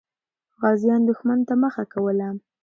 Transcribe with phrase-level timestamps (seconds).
[0.61, 2.27] غازیان دښمن ته مخه کوله.